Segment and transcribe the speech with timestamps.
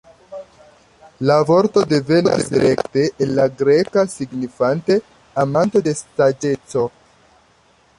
[1.29, 5.01] La vorto devenas rekte el la greka signifante
[5.47, 6.91] "Amanto de saĝeco".